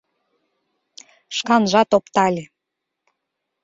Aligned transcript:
Шканжат 1.37 1.89
оптале. 1.97 2.43